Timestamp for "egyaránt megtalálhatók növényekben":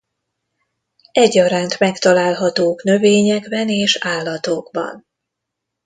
1.11-3.69